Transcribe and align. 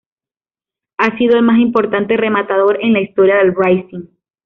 Ha 0.97 1.15
sido 1.19 1.37
el 1.37 1.43
más 1.43 1.59
importante 1.59 2.17
rematador 2.17 2.79
en 2.81 2.93
la 2.93 3.01
historia 3.01 3.35
del 3.35 3.53
Racing. 3.53 4.07